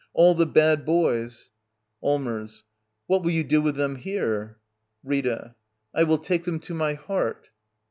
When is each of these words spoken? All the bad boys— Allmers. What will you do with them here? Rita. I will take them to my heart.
All 0.15 0.33
the 0.33 0.47
bad 0.47 0.83
boys— 0.83 1.51
Allmers. 2.03 2.63
What 3.05 3.21
will 3.21 3.29
you 3.29 3.43
do 3.43 3.61
with 3.61 3.75
them 3.75 3.97
here? 3.97 4.57
Rita. 5.03 5.53
I 5.93 6.05
will 6.05 6.17
take 6.17 6.43
them 6.43 6.59
to 6.61 6.73
my 6.73 6.95
heart. 6.95 7.49